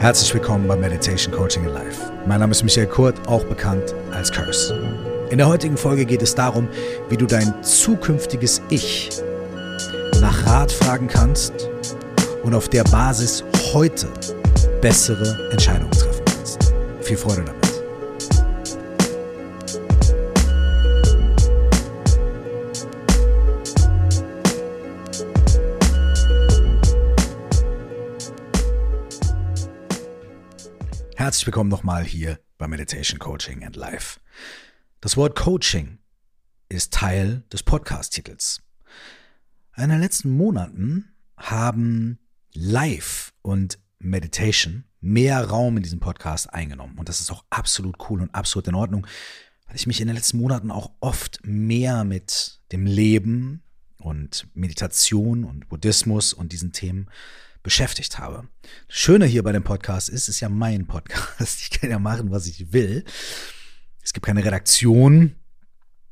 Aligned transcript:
Herzlich 0.00 0.32
willkommen 0.32 0.66
bei 0.66 0.76
Meditation 0.76 1.30
Coaching 1.30 1.62
in 1.62 1.74
Life. 1.74 2.10
Mein 2.26 2.40
Name 2.40 2.52
ist 2.52 2.62
Michael 2.62 2.86
Kurt, 2.86 3.28
auch 3.28 3.44
bekannt 3.44 3.94
als 4.12 4.32
Curse. 4.32 4.72
In 5.28 5.36
der 5.36 5.46
heutigen 5.46 5.76
Folge 5.76 6.06
geht 6.06 6.22
es 6.22 6.34
darum, 6.34 6.68
wie 7.10 7.18
du 7.18 7.26
dein 7.26 7.62
zukünftiges 7.62 8.62
Ich 8.70 9.10
nach 10.22 10.46
Rat 10.46 10.72
fragen 10.72 11.06
kannst 11.06 11.52
und 12.42 12.54
auf 12.54 12.70
der 12.70 12.84
Basis 12.84 13.44
heute 13.74 14.08
bessere 14.80 15.50
Entscheidungen 15.52 15.90
treffen 15.90 16.24
kannst. 16.24 16.72
Viel 17.02 17.18
Freude 17.18 17.42
damit. 17.44 17.59
Herzlich 31.20 31.44
willkommen 31.44 31.68
nochmal 31.68 32.02
hier 32.02 32.40
bei 32.56 32.66
Meditation 32.66 33.18
Coaching 33.18 33.62
and 33.62 33.76
Life. 33.76 34.20
Das 35.02 35.18
Wort 35.18 35.36
Coaching 35.36 35.98
ist 36.70 36.94
Teil 36.94 37.42
des 37.52 37.62
Podcast-Titels. 37.62 38.62
In 39.76 39.90
den 39.90 40.00
letzten 40.00 40.34
Monaten 40.34 41.12
haben 41.36 42.18
Life 42.54 43.32
und 43.42 43.78
Meditation 43.98 44.84
mehr 45.02 45.44
Raum 45.44 45.76
in 45.76 45.82
diesem 45.82 46.00
Podcast 46.00 46.54
eingenommen. 46.54 46.96
Und 46.96 47.10
das 47.10 47.20
ist 47.20 47.30
auch 47.30 47.44
absolut 47.50 47.96
cool 48.08 48.22
und 48.22 48.34
absolut 48.34 48.68
in 48.68 48.74
Ordnung, 48.74 49.06
weil 49.66 49.76
ich 49.76 49.86
mich 49.86 50.00
in 50.00 50.06
den 50.06 50.16
letzten 50.16 50.38
Monaten 50.38 50.70
auch 50.70 50.90
oft 51.00 51.40
mehr 51.44 52.04
mit 52.04 52.62
dem 52.72 52.86
Leben 52.86 53.62
und 53.98 54.46
Meditation 54.54 55.44
und 55.44 55.68
Buddhismus 55.68 56.32
und 56.32 56.52
diesen 56.52 56.72
Themen 56.72 57.10
beschäftigt 57.62 58.18
habe. 58.18 58.48
Das 58.88 58.96
Schöne 58.96 59.26
hier 59.26 59.42
bei 59.42 59.52
dem 59.52 59.64
Podcast 59.64 60.08
ist, 60.08 60.22
es 60.22 60.28
ist 60.36 60.40
ja 60.40 60.48
mein 60.48 60.86
Podcast. 60.86 61.60
Ich 61.70 61.70
kann 61.70 61.90
ja 61.90 61.98
machen, 61.98 62.30
was 62.30 62.46
ich 62.46 62.72
will. 62.72 63.04
Es 64.02 64.12
gibt 64.12 64.26
keine 64.26 64.44
Redaktion. 64.44 65.36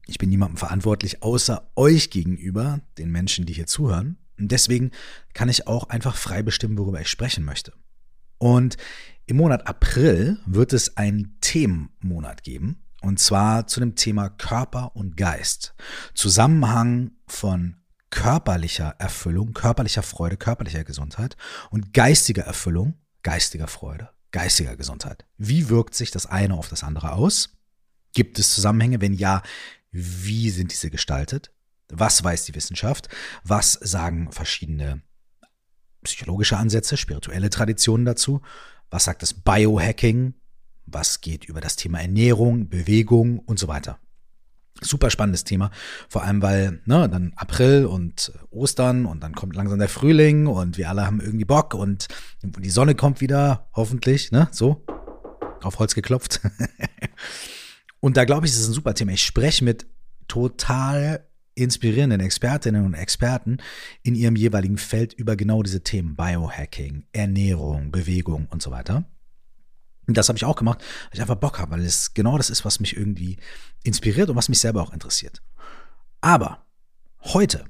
Ich 0.07 0.19
bin 0.19 0.31
niemandem 0.31 0.57
verantwortlich, 0.57 1.23
außer 1.23 1.71
euch 1.77 2.11
gegenüber, 2.11 2.81
den 2.97 3.11
Menschen, 3.11 3.45
die 3.45 3.53
hier 3.53 3.67
zuhören. 3.67 4.17
Und 4.39 4.53
deswegen 4.53 4.93
kann 5.35 5.49
ich 5.49 5.67
auch 5.67 5.89
einfach 5.89 6.17
frei 6.17 6.43
bestimmen, 6.43 6.79
worüber 6.79 7.01
ich 7.01 7.09
sprechen 7.09 7.45
möchte. 7.45 7.73
Und 8.39 8.77
im 9.27 9.37
Monat 9.37 9.67
April 9.67 10.39
wird 10.47 10.73
es 10.73 10.97
einen 10.97 11.37
Themenmonat 11.41 12.43
geben. 12.45 12.85
Und 13.01 13.21
zwar 13.21 13.67
zu 13.67 13.81
dem 13.81 13.95
Thema 13.95 14.29
Körper 14.29 14.97
und 14.97 15.17
Geist. 15.17 15.75
Zusammenhang 16.15 17.13
von 17.27 17.77
körperlicher 18.11 18.95
Erfüllung, 18.99 19.53
körperlicher 19.53 20.03
Freude, 20.03 20.37
körperlicher 20.37 20.85
Gesundheit 20.85 21.37
und 21.71 21.93
geistiger 21.93 22.43
Erfüllung, 22.43 22.95
geistiger 23.23 23.67
Freude, 23.67 24.11
geistiger 24.31 24.77
Gesundheit. 24.77 25.27
Wie 25.37 25.69
wirkt 25.69 25.95
sich 25.95 26.11
das 26.11 26.27
eine 26.27 26.55
auf 26.55 26.69
das 26.69 26.83
andere 26.83 27.13
aus? 27.13 27.57
Gibt 28.15 28.39
es 28.39 28.55
Zusammenhänge? 28.55 29.01
Wenn 29.01 29.13
ja, 29.13 29.43
wie 29.91 30.51
sind 30.51 30.73
diese 30.73 30.91
gestaltet? 30.91 31.53
Was 31.89 32.23
weiß 32.23 32.45
die 32.45 32.55
Wissenschaft? 32.55 33.09
Was 33.45 33.73
sagen 33.73 34.33
verschiedene 34.33 35.03
psychologische 36.03 36.57
Ansätze, 36.57 36.97
spirituelle 36.97 37.51
Traditionen 37.51 38.07
dazu? 38.07 38.43
Was 38.91 39.05
sagt 39.05 39.23
das 39.23 39.35
Biohacking? 39.35 40.35
Was 40.87 41.21
geht 41.21 41.45
über 41.45 41.61
das 41.61 41.77
Thema 41.77 42.01
Ernährung, 42.01 42.69
Bewegung 42.69 43.39
und 43.41 43.59
so 43.59 43.69
weiter? 43.69 43.99
Super 44.81 45.11
spannendes 45.11 45.45
Thema, 45.45 45.71
vor 46.09 46.23
allem 46.23 46.41
weil 46.41 46.81
ne, 46.85 47.09
dann 47.09 47.33
April 47.35 47.87
und 47.87 48.33
Ostern 48.51 49.07
und 49.07 49.23
dann 49.23 49.35
kommt 49.35 49.57
langsam 49.57 49.79
der 49.79 49.89
Frühling 49.89 50.47
und 50.47 50.79
wir 50.79 50.89
alle 50.89 51.05
haben 51.05 51.21
irgendwie 51.21 51.45
Bock 51.45 51.75
und 51.75 52.07
die 52.43 52.71
Sonne 52.71 52.95
kommt 52.95 53.21
wieder, 53.21 53.69
hoffentlich, 53.75 54.31
ne, 54.31 54.49
so, 54.53 54.85
auf 55.63 55.79
Holz 55.81 55.95
geklopft. 55.95 56.41
und 58.01 58.17
da 58.17 58.25
glaube 58.25 58.47
ich, 58.47 58.53
ist 58.53 58.61
es 58.61 58.69
ein 58.69 58.75
super 58.75 58.95
Thema. 58.95 59.13
Ich 59.13 59.25
spreche 59.25 59.65
mit 59.65 59.87
total 60.29 61.27
inspirierenden 61.59 62.21
Expertinnen 62.21 62.85
und 62.87 62.95
Experten 62.95 63.59
in 64.03 64.15
ihrem 64.15 64.37
jeweiligen 64.37 64.79
Feld 64.79 65.13
über 65.13 65.35
genau 65.37 65.63
diese 65.63 65.83
Themen 65.83 66.15
Biohacking, 66.15 67.05
Ernährung, 67.13 67.91
Bewegung 67.91 68.47
und 68.51 68.63
so 68.63 68.71
weiter. 68.71 69.05
Und 70.09 70.17
das 70.17 70.29
habe 70.29 70.39
ich 70.39 70.45
auch 70.47 70.57
gemacht, 70.57 70.79
weil 70.81 71.15
ich 71.15 71.21
einfach 71.21 71.37
Bock 71.37 71.59
habe, 71.59 71.73
weil 71.73 71.85
es 71.85 72.15
genau 72.15 72.39
das 72.39 72.49
ist, 72.49 72.65
was 72.65 72.81
mich 72.81 72.97
irgendwie 72.97 73.37
inspiriert 73.85 74.31
und 74.31 74.37
was 74.37 74.49
mich 74.49 74.59
selber 74.59 74.83
auch 74.83 74.93
interessiert. 74.93 75.43
Aber 76.23 76.65
heute 77.21 77.67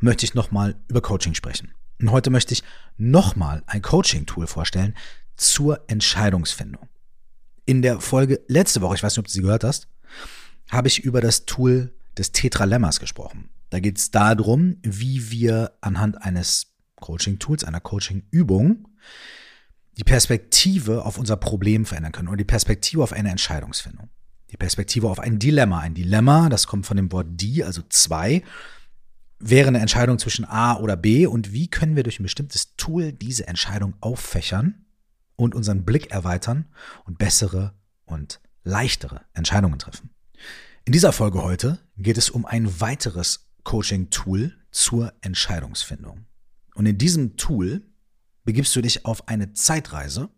möchte 0.00 0.26
ich 0.26 0.34
nochmal 0.34 0.74
über 0.88 1.00
Coaching 1.00 1.34
sprechen. 1.34 1.72
Und 2.00 2.10
heute 2.10 2.30
möchte 2.30 2.52
ich 2.52 2.64
nochmal 2.96 3.62
ein 3.66 3.82
Coaching-Tool 3.82 4.48
vorstellen 4.48 4.94
zur 5.36 5.84
Entscheidungsfindung. 5.88 6.88
In 7.66 7.82
der 7.82 8.00
Folge 8.00 8.40
letzte 8.48 8.80
Woche, 8.80 8.96
ich 8.96 9.02
weiß 9.02 9.12
nicht, 9.12 9.20
ob 9.20 9.26
du 9.26 9.32
sie 9.32 9.42
gehört 9.42 9.64
hast, 9.64 9.88
habe 10.68 10.88
ich 10.88 11.04
über 11.04 11.20
das 11.20 11.46
Tool 11.46 11.94
des 12.18 12.32
Tetralemmas 12.32 12.98
gesprochen. 12.98 13.48
Da 13.70 13.78
geht 13.78 13.98
es 13.98 14.10
darum, 14.10 14.78
wie 14.82 15.30
wir 15.30 15.72
anhand 15.80 16.20
eines 16.20 16.74
Coaching-Tools, 16.96 17.62
einer 17.62 17.80
Coaching-Übung, 17.80 18.88
die 19.98 20.04
Perspektive 20.04 21.04
auf 21.04 21.18
unser 21.18 21.36
Problem 21.36 21.86
verändern 21.86 22.12
können 22.12 22.28
oder 22.28 22.36
die 22.36 22.44
Perspektive 22.44 23.02
auf 23.02 23.12
eine 23.12 23.30
Entscheidungsfindung. 23.30 24.10
Die 24.50 24.56
Perspektive 24.56 25.08
auf 25.08 25.18
ein 25.18 25.38
Dilemma. 25.38 25.80
Ein 25.80 25.94
Dilemma, 25.94 26.48
das 26.48 26.66
kommt 26.66 26.86
von 26.86 26.96
dem 26.96 27.10
Wort 27.12 27.26
die, 27.30 27.64
also 27.64 27.82
zwei, 27.88 28.42
wäre 29.38 29.68
eine 29.68 29.80
Entscheidung 29.80 30.18
zwischen 30.18 30.44
A 30.44 30.76
oder 30.76 30.96
B 30.96 31.26
und 31.26 31.52
wie 31.52 31.68
können 31.68 31.96
wir 31.96 32.02
durch 32.02 32.20
ein 32.20 32.24
bestimmtes 32.24 32.76
Tool 32.76 33.12
diese 33.12 33.46
Entscheidung 33.48 33.94
auffächern 34.00 34.86
und 35.34 35.54
unseren 35.54 35.84
Blick 35.84 36.10
erweitern 36.10 36.66
und 37.04 37.18
bessere 37.18 37.74
und 38.04 38.40
leichtere 38.64 39.22
Entscheidungen 39.34 39.78
treffen. 39.78 40.10
In 40.84 40.92
dieser 40.92 41.12
Folge 41.12 41.42
heute 41.42 41.78
geht 41.96 42.16
es 42.16 42.30
um 42.30 42.46
ein 42.46 42.80
weiteres 42.80 43.48
Coaching-Tool 43.64 44.54
zur 44.70 45.12
Entscheidungsfindung. 45.20 46.26
Und 46.74 46.86
in 46.86 46.98
diesem 46.98 47.36
Tool 47.36 47.82
begibst 48.46 48.74
du 48.74 48.80
dich 48.80 49.04
auf 49.04 49.28
eine 49.28 49.52
Zeitreise, 49.52 50.30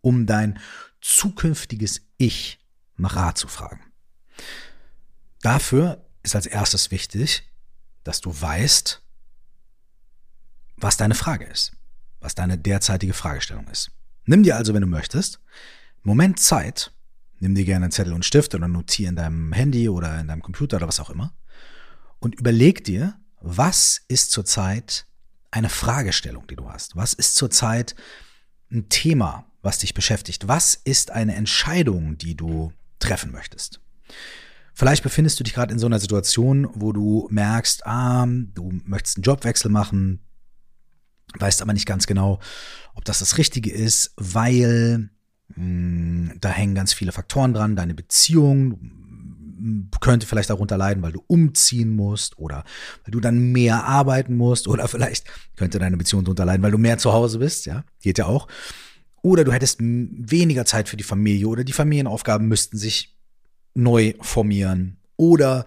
um 0.00 0.24
dein 0.24 0.58
zukünftiges 1.02 2.00
Ich 2.16 2.58
nach 2.96 3.16
Rat 3.16 3.36
zu 3.36 3.48
fragen. 3.48 3.80
Dafür 5.42 6.06
ist 6.22 6.36
als 6.36 6.46
erstes 6.46 6.90
wichtig, 6.90 7.42
dass 8.04 8.20
du 8.20 8.30
weißt, 8.40 9.02
was 10.76 10.96
deine 10.96 11.14
Frage 11.14 11.44
ist, 11.44 11.72
was 12.20 12.34
deine 12.34 12.56
derzeitige 12.56 13.12
Fragestellung 13.12 13.66
ist. 13.68 13.90
Nimm 14.24 14.44
dir 14.44 14.56
also, 14.56 14.72
wenn 14.72 14.82
du 14.82 14.86
möchtest, 14.86 15.40
Moment 16.02 16.38
Zeit, 16.40 16.92
nimm 17.40 17.54
dir 17.54 17.64
gerne 17.64 17.86
einen 17.86 17.92
Zettel 17.92 18.12
und 18.12 18.24
Stift 18.24 18.54
oder 18.54 18.68
notier 18.68 19.08
in 19.08 19.16
deinem 19.16 19.52
Handy 19.52 19.88
oder 19.88 20.20
in 20.20 20.28
deinem 20.28 20.42
Computer 20.42 20.76
oder 20.76 20.88
was 20.88 21.00
auch 21.00 21.10
immer 21.10 21.34
und 22.20 22.36
überleg 22.36 22.84
dir, 22.84 23.18
was 23.40 24.00
ist 24.06 24.30
zurzeit 24.30 25.06
eine 25.52 25.68
Fragestellung, 25.68 26.46
die 26.48 26.56
du 26.56 26.68
hast? 26.68 26.96
Was 26.96 27.12
ist 27.12 27.36
zurzeit 27.36 27.94
ein 28.72 28.88
Thema, 28.88 29.46
was 29.60 29.78
dich 29.78 29.94
beschäftigt? 29.94 30.48
Was 30.48 30.74
ist 30.74 31.12
eine 31.12 31.36
Entscheidung, 31.36 32.18
die 32.18 32.34
du 32.34 32.72
treffen 32.98 33.30
möchtest? 33.30 33.80
Vielleicht 34.74 35.02
befindest 35.02 35.38
du 35.38 35.44
dich 35.44 35.52
gerade 35.52 35.72
in 35.72 35.78
so 35.78 35.86
einer 35.86 36.00
Situation, 36.00 36.68
wo 36.72 36.92
du 36.92 37.28
merkst, 37.30 37.86
ah, 37.86 38.26
du 38.26 38.80
möchtest 38.84 39.18
einen 39.18 39.24
Jobwechsel 39.24 39.70
machen, 39.70 40.20
weißt 41.38 41.60
aber 41.62 41.74
nicht 41.74 41.86
ganz 41.86 42.06
genau, 42.06 42.40
ob 42.94 43.04
das 43.04 43.18
das 43.18 43.36
Richtige 43.36 43.70
ist, 43.70 44.12
weil 44.16 45.10
mh, 45.48 45.56
hm, 45.56 46.38
da 46.40 46.48
hängen 46.48 46.74
ganz 46.74 46.94
viele 46.94 47.12
Faktoren 47.12 47.52
dran, 47.52 47.76
deine 47.76 47.94
Beziehung, 47.94 49.01
könnte 50.00 50.26
vielleicht 50.26 50.50
darunter 50.50 50.76
leiden, 50.76 51.02
weil 51.02 51.12
du 51.12 51.22
umziehen 51.26 51.94
musst 51.94 52.38
oder 52.38 52.64
weil 53.04 53.12
du 53.12 53.20
dann 53.20 53.52
mehr 53.52 53.84
arbeiten 53.84 54.36
musst 54.36 54.68
oder 54.68 54.88
vielleicht 54.88 55.26
könnte 55.56 55.78
deine 55.78 55.96
Beziehung 55.96 56.24
darunter 56.24 56.44
leiden, 56.44 56.62
weil 56.62 56.70
du 56.70 56.78
mehr 56.78 56.98
zu 56.98 57.12
Hause 57.12 57.38
bist, 57.38 57.66
ja, 57.66 57.84
geht 58.00 58.18
ja 58.18 58.26
auch. 58.26 58.48
Oder 59.22 59.44
du 59.44 59.52
hättest 59.52 59.78
weniger 59.80 60.64
Zeit 60.64 60.88
für 60.88 60.96
die 60.96 61.04
Familie 61.04 61.46
oder 61.46 61.64
die 61.64 61.72
Familienaufgaben 61.72 62.48
müssten 62.48 62.76
sich 62.76 63.16
neu 63.74 64.14
formieren 64.20 64.98
oder 65.16 65.64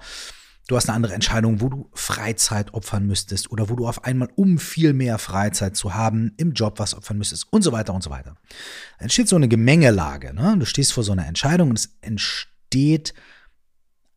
du 0.68 0.76
hast 0.76 0.90
eine 0.90 0.96
andere 0.96 1.14
Entscheidung, 1.14 1.62
wo 1.62 1.70
du 1.70 1.90
Freizeit 1.94 2.74
opfern 2.74 3.06
müsstest 3.06 3.52
oder 3.52 3.70
wo 3.70 3.76
du 3.76 3.88
auf 3.88 4.04
einmal, 4.04 4.30
um 4.36 4.58
viel 4.58 4.94
mehr 4.94 5.18
Freizeit 5.18 5.76
zu 5.76 5.94
haben, 5.94 6.34
im 6.38 6.54
Job 6.54 6.80
was 6.80 6.96
opfern 6.96 7.18
müsstest 7.18 7.52
und 7.52 7.62
so 7.62 7.72
weiter 7.72 7.94
und 7.94 8.04
so 8.04 8.10
weiter. 8.10 8.36
Dann 8.98 9.06
entsteht 9.06 9.30
so 9.30 9.36
eine 9.36 9.48
Gemengelage. 9.48 10.34
Ne? 10.34 10.56
Du 10.60 10.66
stehst 10.66 10.94
vor 10.94 11.04
so 11.04 11.12
einer 11.12 11.28
Entscheidung 11.28 11.70
und 11.70 11.80
es 11.80 11.96
entsteht 12.02 13.14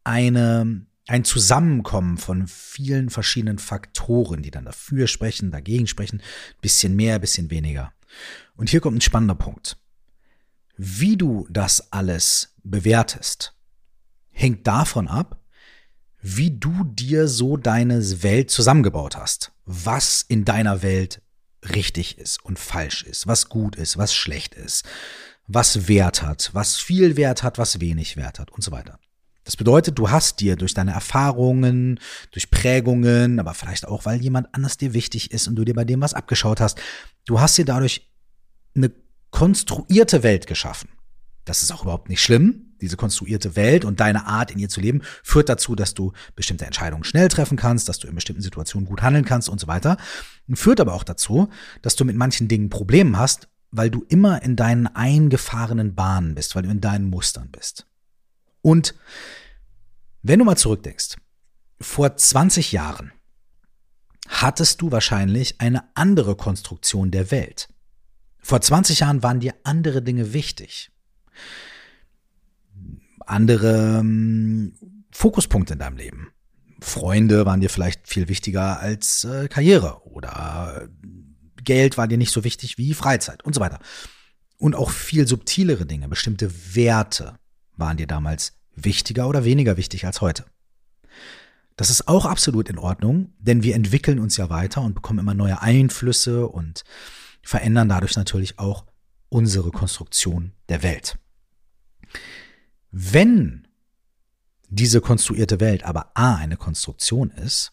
eine, 0.08 0.86
ein 1.06 1.24
Zusammenkommen 1.24 2.16
von 2.16 2.48
vielen 2.48 3.10
verschiedenen 3.10 3.58
Faktoren, 3.58 4.42
die 4.42 4.50
dann 4.50 4.64
dafür 4.64 5.06
sprechen, 5.06 5.50
dagegen 5.50 5.86
sprechen, 5.86 6.22
bisschen 6.62 6.96
mehr, 6.96 7.18
bisschen 7.18 7.50
weniger. 7.50 7.92
Und 8.56 8.70
hier 8.70 8.80
kommt 8.80 8.96
ein 8.96 9.02
spannender 9.02 9.34
Punkt. 9.34 9.76
Wie 10.78 11.16
du 11.16 11.46
das 11.50 11.92
alles 11.92 12.54
bewertest, 12.64 13.54
hängt 14.30 14.66
davon 14.66 15.08
ab, 15.08 15.40
wie 16.22 16.58
du 16.58 16.84
dir 16.84 17.28
so 17.28 17.56
deine 17.56 18.22
Welt 18.22 18.50
zusammengebaut 18.50 19.16
hast, 19.16 19.52
was 19.66 20.22
in 20.22 20.44
deiner 20.44 20.82
Welt 20.82 21.20
richtig 21.74 22.18
ist 22.18 22.42
und 22.44 22.58
falsch 22.58 23.02
ist, 23.02 23.26
was 23.26 23.48
gut 23.48 23.76
ist, 23.76 23.98
was 23.98 24.14
schlecht 24.14 24.54
ist, 24.54 24.84
was 25.46 25.86
Wert 25.86 26.22
hat, 26.22 26.50
was 26.54 26.76
viel 26.76 27.16
Wert 27.16 27.42
hat, 27.42 27.58
was 27.58 27.80
wenig 27.80 28.16
Wert 28.16 28.38
hat 28.38 28.50
und 28.50 28.62
so 28.62 28.70
weiter. 28.70 28.98
Das 29.48 29.56
bedeutet, 29.56 29.98
du 29.98 30.10
hast 30.10 30.40
dir 30.40 30.56
durch 30.56 30.74
deine 30.74 30.92
Erfahrungen, 30.92 32.00
durch 32.32 32.50
Prägungen, 32.50 33.40
aber 33.40 33.54
vielleicht 33.54 33.88
auch, 33.88 34.04
weil 34.04 34.20
jemand 34.20 34.54
anders 34.54 34.76
dir 34.76 34.92
wichtig 34.92 35.30
ist 35.30 35.48
und 35.48 35.56
du 35.56 35.64
dir 35.64 35.72
bei 35.72 35.86
dem 35.86 36.02
was 36.02 36.12
abgeschaut 36.12 36.60
hast, 36.60 36.78
du 37.24 37.40
hast 37.40 37.56
dir 37.56 37.64
dadurch 37.64 38.10
eine 38.76 38.92
konstruierte 39.30 40.22
Welt 40.22 40.46
geschaffen. 40.46 40.90
Das 41.46 41.62
ist 41.62 41.72
auch 41.72 41.80
überhaupt 41.80 42.10
nicht 42.10 42.20
schlimm. 42.20 42.74
Diese 42.82 42.98
konstruierte 42.98 43.56
Welt 43.56 43.86
und 43.86 44.00
deine 44.00 44.26
Art, 44.26 44.50
in 44.50 44.58
ihr 44.58 44.68
zu 44.68 44.82
leben, 44.82 45.00
führt 45.22 45.48
dazu, 45.48 45.74
dass 45.74 45.94
du 45.94 46.12
bestimmte 46.36 46.66
Entscheidungen 46.66 47.04
schnell 47.04 47.28
treffen 47.28 47.56
kannst, 47.56 47.88
dass 47.88 47.98
du 47.98 48.06
in 48.06 48.14
bestimmten 48.14 48.42
Situationen 48.42 48.86
gut 48.86 49.00
handeln 49.00 49.24
kannst 49.24 49.48
und 49.48 49.58
so 49.58 49.66
weiter. 49.66 49.96
Und 50.46 50.56
führt 50.56 50.78
aber 50.78 50.92
auch 50.92 51.04
dazu, 51.04 51.48
dass 51.80 51.96
du 51.96 52.04
mit 52.04 52.16
manchen 52.16 52.48
Dingen 52.48 52.68
Probleme 52.68 53.16
hast, 53.16 53.48
weil 53.70 53.88
du 53.88 54.04
immer 54.10 54.42
in 54.42 54.56
deinen 54.56 54.88
eingefahrenen 54.88 55.94
Bahnen 55.94 56.34
bist, 56.34 56.54
weil 56.54 56.64
du 56.64 56.70
in 56.70 56.82
deinen 56.82 57.08
Mustern 57.08 57.48
bist. 57.50 57.87
Und 58.62 58.94
wenn 60.22 60.38
du 60.38 60.44
mal 60.44 60.56
zurückdenkst, 60.56 61.16
vor 61.80 62.16
20 62.16 62.72
Jahren 62.72 63.12
hattest 64.28 64.82
du 64.82 64.92
wahrscheinlich 64.92 65.60
eine 65.60 65.84
andere 65.94 66.36
Konstruktion 66.36 67.10
der 67.10 67.30
Welt. 67.30 67.68
Vor 68.40 68.60
20 68.60 69.00
Jahren 69.00 69.22
waren 69.22 69.40
dir 69.40 69.54
andere 69.64 70.02
Dinge 70.02 70.32
wichtig. 70.32 70.90
Andere 73.20 73.98
ähm, 74.00 74.74
Fokuspunkte 75.10 75.74
in 75.74 75.78
deinem 75.78 75.96
Leben. 75.96 76.28
Freunde 76.80 77.44
waren 77.44 77.60
dir 77.60 77.70
vielleicht 77.70 78.08
viel 78.08 78.28
wichtiger 78.28 78.80
als 78.80 79.24
äh, 79.24 79.48
Karriere 79.48 80.06
oder 80.06 80.88
Geld 81.64 81.98
war 81.98 82.08
dir 82.08 82.18
nicht 82.18 82.32
so 82.32 82.44
wichtig 82.44 82.78
wie 82.78 82.94
Freizeit 82.94 83.44
und 83.44 83.54
so 83.54 83.60
weiter. 83.60 83.80
Und 84.56 84.74
auch 84.74 84.90
viel 84.90 85.26
subtilere 85.26 85.86
Dinge, 85.86 86.08
bestimmte 86.08 86.50
Werte 86.74 87.37
waren 87.78 87.96
dir 87.96 88.06
damals 88.06 88.58
wichtiger 88.74 89.28
oder 89.28 89.44
weniger 89.44 89.76
wichtig 89.76 90.06
als 90.06 90.20
heute. 90.20 90.44
Das 91.76 91.90
ist 91.90 92.08
auch 92.08 92.26
absolut 92.26 92.68
in 92.68 92.78
Ordnung, 92.78 93.32
denn 93.38 93.62
wir 93.62 93.74
entwickeln 93.74 94.18
uns 94.18 94.36
ja 94.36 94.50
weiter 94.50 94.82
und 94.82 94.94
bekommen 94.94 95.20
immer 95.20 95.34
neue 95.34 95.62
Einflüsse 95.62 96.48
und 96.48 96.82
verändern 97.42 97.88
dadurch 97.88 98.16
natürlich 98.16 98.58
auch 98.58 98.84
unsere 99.28 99.70
Konstruktion 99.70 100.52
der 100.68 100.82
Welt. 100.82 101.18
Wenn 102.90 103.68
diese 104.68 105.00
konstruierte 105.00 105.60
Welt 105.60 105.84
aber 105.84 106.10
A 106.14 106.34
eine 106.34 106.56
Konstruktion 106.56 107.30
ist 107.30 107.72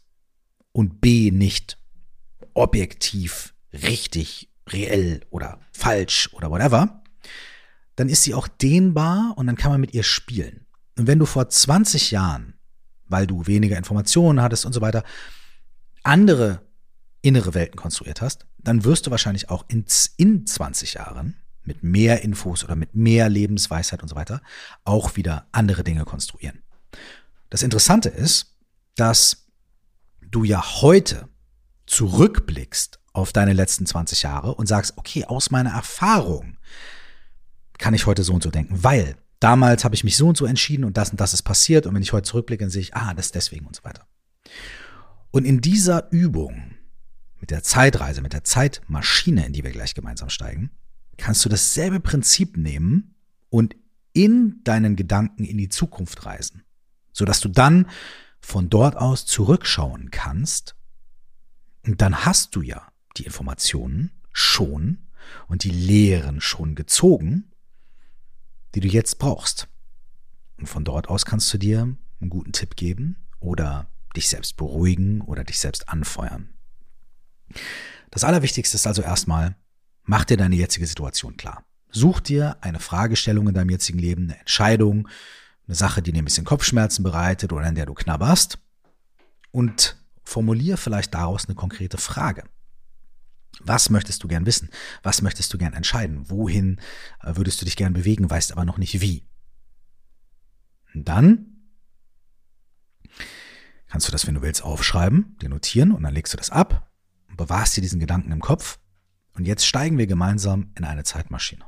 und 0.71 1.01
B 1.01 1.31
nicht 1.31 1.77
objektiv 2.53 3.53
richtig, 3.73 4.49
reell 4.69 5.21
oder 5.29 5.59
falsch 5.71 6.29
oder 6.33 6.49
whatever, 6.51 7.03
dann 7.95 8.09
ist 8.09 8.23
sie 8.23 8.33
auch 8.33 8.47
dehnbar 8.47 9.33
und 9.35 9.47
dann 9.47 9.55
kann 9.55 9.71
man 9.71 9.81
mit 9.81 9.93
ihr 9.93 10.03
spielen. 10.03 10.65
Und 10.97 11.07
wenn 11.07 11.19
du 11.19 11.25
vor 11.25 11.49
20 11.49 12.11
Jahren, 12.11 12.53
weil 13.07 13.27
du 13.27 13.47
weniger 13.47 13.77
Informationen 13.77 14.41
hattest 14.41 14.65
und 14.65 14.73
so 14.73 14.81
weiter, 14.81 15.03
andere 16.03 16.61
innere 17.21 17.53
Welten 17.53 17.77
konstruiert 17.77 18.21
hast, 18.21 18.45
dann 18.57 18.83
wirst 18.83 19.07
du 19.07 19.11
wahrscheinlich 19.11 19.49
auch 19.49 19.65
in, 19.67 19.85
in 20.17 20.45
20 20.45 20.95
Jahren 20.95 21.35
mit 21.63 21.83
mehr 21.83 22.21
Infos 22.21 22.63
oder 22.63 22.75
mit 22.75 22.95
mehr 22.95 23.29
Lebensweisheit 23.29 24.01
und 24.01 24.09
so 24.09 24.15
weiter 24.15 24.41
auch 24.83 25.15
wieder 25.15 25.47
andere 25.51 25.83
Dinge 25.83 26.05
konstruieren. 26.05 26.61
Das 27.49 27.63
Interessante 27.63 28.09
ist, 28.09 28.55
dass 28.95 29.47
du 30.21 30.43
ja 30.43 30.81
heute 30.81 31.27
zurückblickst 31.87 32.99
auf 33.13 33.31
deine 33.31 33.53
letzten 33.53 33.85
20 33.85 34.23
Jahre 34.23 34.55
und 34.55 34.67
sagst, 34.67 34.97
okay, 34.97 35.25
aus 35.25 35.51
meiner 35.51 35.71
Erfahrung 35.71 36.57
kann 37.77 37.93
ich 37.93 38.05
heute 38.05 38.23
so 38.23 38.33
und 38.33 38.43
so 38.43 38.51
denken, 38.51 38.83
weil 38.83 39.17
damals 39.39 39.83
habe 39.83 39.95
ich 39.95 40.03
mich 40.03 40.17
so 40.17 40.27
und 40.27 40.37
so 40.37 40.45
entschieden 40.45 40.83
und 40.83 40.97
das 40.97 41.11
und 41.11 41.19
das 41.19 41.33
ist 41.33 41.43
passiert 41.43 41.85
und 41.85 41.93
wenn 41.93 42.01
ich 42.01 42.13
heute 42.13 42.27
zurückblicke, 42.27 42.63
dann 42.63 42.71
sehe 42.71 42.81
ich, 42.81 42.95
ah, 42.95 43.13
das 43.13 43.27
ist 43.27 43.35
deswegen 43.35 43.65
und 43.65 43.75
so 43.75 43.83
weiter. 43.83 44.07
Und 45.31 45.45
in 45.45 45.61
dieser 45.61 46.11
Übung 46.11 46.75
mit 47.39 47.51
der 47.51 47.63
Zeitreise, 47.63 48.21
mit 48.21 48.33
der 48.33 48.43
Zeitmaschine, 48.43 49.45
in 49.45 49.53
die 49.53 49.63
wir 49.63 49.71
gleich 49.71 49.93
gemeinsam 49.93 50.29
steigen, 50.29 50.71
kannst 51.17 51.43
du 51.45 51.49
dasselbe 51.49 51.99
Prinzip 51.99 52.57
nehmen 52.57 53.15
und 53.49 53.75
in 54.13 54.61
deinen 54.63 54.95
Gedanken 54.95 55.43
in 55.43 55.57
die 55.57 55.69
Zukunft 55.69 56.25
reisen, 56.25 56.63
sodass 57.11 57.41
du 57.41 57.49
dann 57.49 57.87
von 58.39 58.69
dort 58.69 58.95
aus 58.95 59.25
zurückschauen 59.25 60.09
kannst. 60.11 60.75
Und 61.85 62.01
dann 62.01 62.25
hast 62.25 62.55
du 62.55 62.61
ja 62.61 62.87
die 63.17 63.25
Informationen 63.25 64.11
schon 64.31 65.09
und 65.47 65.63
die 65.63 65.69
Lehren 65.69 66.41
schon 66.41 66.75
gezogen, 66.75 67.51
die 68.75 68.81
du 68.81 68.87
jetzt 68.87 69.19
brauchst. 69.19 69.67
Und 70.57 70.67
von 70.67 70.83
dort 70.83 71.09
aus 71.09 71.25
kannst 71.25 71.53
du 71.53 71.57
dir 71.57 71.81
einen 71.81 72.29
guten 72.29 72.51
Tipp 72.51 72.75
geben 72.75 73.17
oder 73.39 73.89
dich 74.15 74.29
selbst 74.29 74.57
beruhigen 74.57 75.21
oder 75.21 75.43
dich 75.43 75.59
selbst 75.59 75.89
anfeuern. 75.89 76.53
Das 78.11 78.23
Allerwichtigste 78.23 78.75
ist 78.75 78.87
also 78.87 79.01
erstmal, 79.01 79.55
mach 80.03 80.25
dir 80.25 80.37
deine 80.37 80.55
jetzige 80.55 80.87
Situation 80.87 81.37
klar. 81.37 81.65
Such 81.89 82.19
dir 82.19 82.57
eine 82.61 82.79
Fragestellung 82.79 83.47
in 83.47 83.53
deinem 83.53 83.69
jetzigen 83.69 83.99
Leben, 83.99 84.23
eine 84.23 84.39
Entscheidung, 84.39 85.07
eine 85.67 85.75
Sache, 85.75 86.01
die 86.01 86.11
dir 86.11 86.21
ein 86.21 86.25
bisschen 86.25 86.45
Kopfschmerzen 86.45 87.03
bereitet 87.03 87.53
oder 87.53 87.67
in 87.67 87.75
der 87.75 87.85
du 87.85 87.93
knabberst 87.93 88.59
und 89.51 89.97
formulier 90.23 90.77
vielleicht 90.77 91.13
daraus 91.13 91.45
eine 91.45 91.55
konkrete 91.55 91.97
Frage. 91.97 92.43
Was 93.61 93.89
möchtest 93.89 94.23
du 94.23 94.27
gern 94.27 94.45
wissen? 94.45 94.69
Was 95.03 95.21
möchtest 95.21 95.53
du 95.53 95.57
gern 95.57 95.73
entscheiden? 95.73 96.29
Wohin 96.29 96.79
äh, 97.21 97.35
würdest 97.35 97.61
du 97.61 97.65
dich 97.65 97.75
gern 97.75 97.93
bewegen, 97.93 98.29
weißt 98.29 98.51
aber 98.51 98.65
noch 98.65 98.77
nicht 98.77 99.01
wie? 99.01 99.25
Dann 100.93 101.55
kannst 103.87 104.07
du 104.07 104.11
das, 104.11 104.27
wenn 104.27 104.35
du 104.35 104.41
willst, 104.41 104.63
aufschreiben, 104.63 105.37
dir 105.41 105.49
notieren 105.49 105.91
und 105.91 106.03
dann 106.03 106.13
legst 106.13 106.33
du 106.33 106.37
das 106.37 106.49
ab 106.49 106.89
und 107.29 107.37
bewahrst 107.37 107.75
dir 107.77 107.81
diesen 107.81 107.99
Gedanken 107.99 108.31
im 108.31 108.41
Kopf. 108.41 108.79
Und 109.33 109.45
jetzt 109.45 109.65
steigen 109.65 109.97
wir 109.97 110.07
gemeinsam 110.07 110.71
in 110.77 110.85
eine 110.85 111.03
Zeitmaschine. 111.03 111.65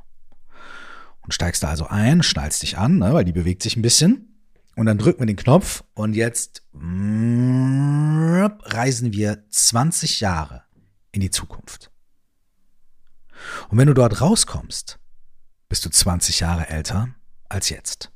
Und 1.20 1.34
steigst 1.34 1.62
da 1.62 1.68
also 1.68 1.86
ein, 1.86 2.22
schnallst 2.22 2.62
dich 2.62 2.78
an, 2.78 2.98
ne, 2.98 3.12
weil 3.12 3.24
die 3.24 3.32
bewegt 3.32 3.62
sich 3.62 3.76
ein 3.76 3.82
bisschen. 3.82 4.24
Und 4.76 4.86
dann 4.86 4.96
drücken 4.96 5.20
wir 5.20 5.26
den 5.26 5.36
Knopf 5.36 5.84
und 5.94 6.14
jetzt 6.14 6.62
reisen 8.62 9.12
wir 9.12 9.44
20 9.50 10.20
Jahre 10.20 10.62
in 11.18 11.22
die 11.22 11.30
Zukunft. 11.30 11.90
Und 13.68 13.78
wenn 13.78 13.88
du 13.88 13.94
dort 13.94 14.20
rauskommst, 14.20 15.00
bist 15.68 15.84
du 15.84 15.90
20 15.90 16.40
Jahre 16.40 16.68
älter 16.68 17.08
als 17.48 17.70
jetzt. 17.70 18.12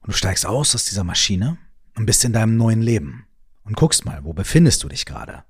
Und 0.00 0.12
du 0.12 0.16
steigst 0.16 0.46
aus 0.46 0.74
aus 0.74 0.86
dieser 0.86 1.04
Maschine 1.04 1.58
und 1.96 2.06
bist 2.06 2.24
in 2.24 2.32
deinem 2.32 2.56
neuen 2.56 2.80
Leben 2.80 3.26
und 3.64 3.76
guckst 3.76 4.06
mal, 4.06 4.24
wo 4.24 4.32
befindest 4.32 4.82
du 4.82 4.88
dich 4.88 5.04
gerade? 5.04 5.44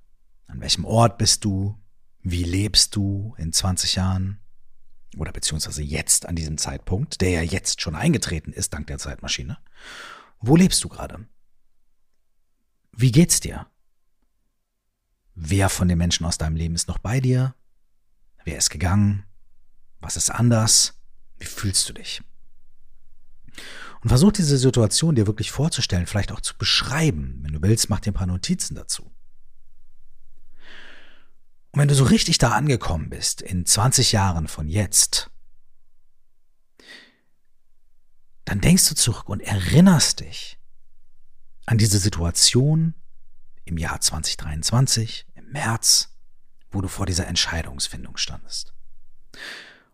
An 0.49 0.61
welchem 0.61 0.85
Ort 0.85 1.17
bist 1.17 1.45
du? 1.45 1.79
Wie 2.23 2.43
lebst 2.43 2.97
du 2.97 3.35
in 3.39 3.53
20 3.53 3.95
Jahren? 3.95 4.41
Oder 5.17 5.31
beziehungsweise 5.31 5.83
jetzt 5.83 6.27
an 6.27 6.35
diesem 6.35 6.59
Zeitpunkt, 6.59 7.21
der 7.21 7.31
ja 7.31 7.43
jetzt 7.43 7.81
schon 7.81 7.95
eingetreten 7.95 8.53
ist 8.53 8.75
dank 8.75 8.89
der 8.89 8.99
Zeitmaschine. 8.99 9.59
Wo 10.41 10.57
lebst 10.57 10.83
du 10.83 10.89
gerade? 10.89 11.29
Wie 12.91 13.13
geht's 13.13 13.39
dir? 13.39 13.67
Wer 15.35 15.69
von 15.69 15.89
den 15.89 15.99
Menschen 15.99 16.25
aus 16.27 16.39
deinem 16.39 16.57
Leben 16.57 16.75
ist 16.75 16.89
noch 16.89 16.99
bei 16.99 17.21
dir? 17.21 17.55
Wer 18.45 18.59
ist 18.59 18.71
gegangen? 18.71 19.25
Was 20.01 20.17
ist 20.17 20.31
anders? 20.31 21.01
Wie 21.39 21.47
fühlst 21.47 21.89
du 21.89 21.93
dich? 21.93 22.23
Und 24.03 24.09
versuch 24.09 24.33
diese 24.33 24.59
Situation 24.59 25.15
dir 25.15 25.27
wirklich 25.27 25.51
vorzustellen, 25.51 26.07
vielleicht 26.07 26.31
auch 26.31 26.41
zu 26.41 26.57
beschreiben. 26.57 27.39
Wenn 27.43 27.55
du 27.55 27.63
willst, 27.63 27.89
mach 27.89 28.01
dir 28.01 28.13
ein 28.13 28.15
paar 28.15 28.27
Notizen 28.27 28.75
dazu. 28.75 29.11
Und 31.73 31.81
wenn 31.81 31.89
du 31.89 31.95
so 31.95 32.05
richtig 32.05 32.39
da 32.39 32.51
angekommen 32.51 33.11
bist, 33.11 33.43
in 33.43 33.67
20 33.67 34.13
Jahren 34.13 34.47
von 34.47 34.69
jetzt, 34.69 35.31
dann 38.45 38.61
denkst 38.61 38.89
du 38.89 38.95
zurück 38.95 39.29
und 39.29 39.41
erinnerst 39.41 40.21
dich 40.21 40.59
an 41.67 41.79
diese 41.79 41.99
Situation, 41.99 42.95
im 43.65 43.79
Jahr 43.79 44.01
2023, 44.01 45.27
im 45.35 45.51
März, 45.51 46.11
wo 46.71 46.81
du 46.81 46.89
vor 46.89 47.07
dieser 47.07 47.27
Entscheidungsfindung 47.27 48.17
standest. 48.17 48.75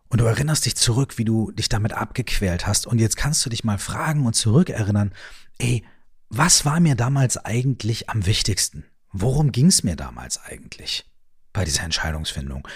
Und 0.09 0.19
du 0.19 0.25
erinnerst 0.25 0.65
dich 0.65 0.75
zurück, 0.75 1.17
wie 1.17 1.25
du 1.25 1.51
dich 1.51 1.69
damit 1.69 1.93
abgequält 1.93 2.67
hast. 2.67 2.85
Und 2.85 2.99
jetzt 2.99 3.15
kannst 3.15 3.45
du 3.45 3.49
dich 3.49 3.63
mal 3.63 3.77
fragen 3.77 4.25
und 4.25 4.33
zurückerinnern, 4.33 5.13
ey, 5.57 5.85
was 6.27 6.65
war 6.65 6.79
mir 6.79 6.95
damals 6.95 7.37
eigentlich 7.37 8.09
am 8.09 8.25
wichtigsten? 8.25 8.85
Worum 9.13 9.51
ging 9.51 9.67
es 9.67 9.83
mir 9.83 9.95
damals 9.95 10.41
eigentlich 10.43 11.05
bei 11.53 11.63
dieser 11.63 11.83
Entscheidungsfindung? 11.83 12.67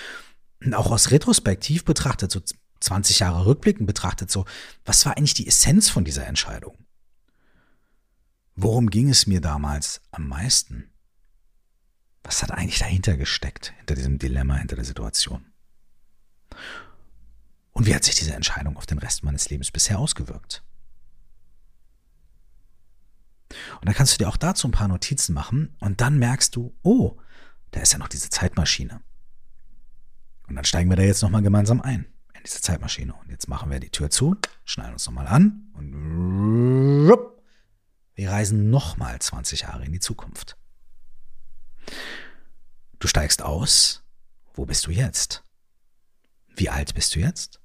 Und 0.63 0.73
auch 0.73 0.91
aus 0.91 1.11
Retrospektiv 1.11 1.83
betrachtet, 1.83 2.31
so 2.31 2.41
20 2.79 3.19
Jahre 3.19 3.45
rückblickend 3.45 3.87
betrachtet, 3.87 4.31
so, 4.31 4.45
was 4.85 5.05
war 5.05 5.17
eigentlich 5.17 5.33
die 5.33 5.47
Essenz 5.47 5.89
von 5.89 6.05
dieser 6.05 6.27
Entscheidung? 6.27 6.77
Worum 8.55 8.89
ging 8.89 9.09
es 9.09 9.27
mir 9.27 9.41
damals 9.41 10.01
am 10.11 10.27
meisten? 10.27 10.91
Was 12.23 12.41
hat 12.41 12.51
eigentlich 12.51 12.79
dahinter 12.79 13.17
gesteckt, 13.17 13.73
hinter 13.77 13.95
diesem 13.95 14.17
Dilemma, 14.17 14.55
hinter 14.55 14.77
der 14.77 14.85
Situation? 14.85 15.45
Und 17.73 17.85
wie 17.85 17.93
hat 17.93 18.05
sich 18.05 18.15
diese 18.15 18.33
Entscheidung 18.33 18.77
auf 18.77 18.85
den 18.85 18.97
Rest 18.97 19.23
meines 19.23 19.49
Lebens 19.49 19.71
bisher 19.71 19.99
ausgewirkt? 19.99 20.63
Und 23.49 23.85
dann 23.85 23.93
kannst 23.93 24.13
du 24.13 24.17
dir 24.17 24.29
auch 24.29 24.37
dazu 24.37 24.67
ein 24.67 24.71
paar 24.71 24.87
Notizen 24.87 25.33
machen 25.33 25.75
und 25.79 26.01
dann 26.01 26.17
merkst 26.17 26.55
du, 26.55 26.73
oh, 26.81 27.17
da 27.71 27.81
ist 27.81 27.91
ja 27.93 27.99
noch 27.99 28.07
diese 28.07 28.29
Zeitmaschine. 28.29 29.01
Und 30.47 30.55
dann 30.55 30.65
steigen 30.65 30.89
wir 30.89 30.95
da 30.95 31.03
jetzt 31.03 31.21
nochmal 31.21 31.41
gemeinsam 31.41 31.81
ein 31.81 32.05
in 32.33 32.43
diese 32.45 32.61
Zeitmaschine. 32.61 33.13
Und 33.13 33.29
jetzt 33.29 33.49
machen 33.49 33.69
wir 33.69 33.79
die 33.79 33.89
Tür 33.89 34.09
zu, 34.09 34.37
schnallen 34.63 34.93
uns 34.93 35.05
nochmal 35.05 35.27
an 35.27 35.69
und 35.73 37.34
wir 38.15 38.31
reisen 38.31 38.69
nochmal 38.69 39.19
20 39.19 39.61
Jahre 39.61 39.85
in 39.85 39.91
die 39.91 39.99
Zukunft. 39.99 40.57
Du 42.99 43.07
steigst 43.07 43.41
aus. 43.41 44.03
Wo 44.53 44.65
bist 44.65 44.87
du 44.87 44.91
jetzt? 44.91 45.43
Wie 46.55 46.69
alt 46.69 46.93
bist 46.95 47.13
du 47.15 47.19
jetzt? 47.19 47.59